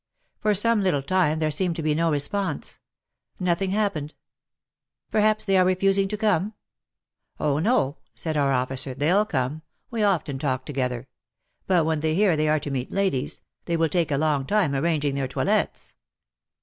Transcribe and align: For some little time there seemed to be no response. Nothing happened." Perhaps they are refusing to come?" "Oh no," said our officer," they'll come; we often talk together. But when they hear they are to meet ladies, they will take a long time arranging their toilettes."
For 0.39 0.55
some 0.55 0.81
little 0.81 1.03
time 1.03 1.37
there 1.37 1.51
seemed 1.51 1.75
to 1.75 1.83
be 1.83 1.93
no 1.93 2.11
response. 2.11 2.79
Nothing 3.39 3.69
happened." 3.69 4.15
Perhaps 5.11 5.45
they 5.45 5.57
are 5.57 5.63
refusing 5.63 6.07
to 6.07 6.17
come?" 6.17 6.55
"Oh 7.39 7.59
no," 7.59 7.97
said 8.15 8.35
our 8.35 8.51
officer," 8.51 8.95
they'll 8.95 9.27
come; 9.27 9.61
we 9.91 10.01
often 10.01 10.39
talk 10.39 10.65
together. 10.65 11.07
But 11.67 11.85
when 11.85 11.99
they 11.99 12.15
hear 12.15 12.35
they 12.35 12.49
are 12.49 12.59
to 12.61 12.71
meet 12.71 12.89
ladies, 12.91 13.43
they 13.65 13.77
will 13.77 13.89
take 13.89 14.09
a 14.09 14.17
long 14.17 14.47
time 14.47 14.73
arranging 14.73 15.13
their 15.13 15.27
toilettes." 15.27 15.93